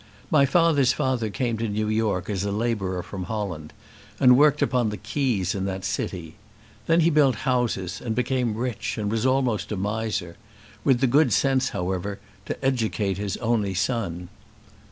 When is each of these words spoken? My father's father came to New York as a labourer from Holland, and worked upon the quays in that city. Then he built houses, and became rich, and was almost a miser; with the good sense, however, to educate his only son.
My 0.31 0.47
father's 0.47 0.93
father 0.93 1.29
came 1.29 1.59
to 1.59 1.69
New 1.69 1.87
York 1.87 2.27
as 2.27 2.43
a 2.43 2.51
labourer 2.51 3.03
from 3.03 3.25
Holland, 3.25 3.71
and 4.19 4.35
worked 4.35 4.63
upon 4.63 4.89
the 4.89 4.97
quays 4.97 5.53
in 5.53 5.65
that 5.65 5.85
city. 5.85 6.37
Then 6.87 7.01
he 7.01 7.11
built 7.11 7.35
houses, 7.45 8.01
and 8.03 8.15
became 8.15 8.55
rich, 8.57 8.97
and 8.97 9.11
was 9.11 9.27
almost 9.27 9.71
a 9.71 9.77
miser; 9.77 10.37
with 10.83 11.01
the 11.01 11.05
good 11.05 11.31
sense, 11.31 11.69
however, 11.69 12.17
to 12.47 12.65
educate 12.65 13.19
his 13.19 13.37
only 13.37 13.75
son. 13.75 14.29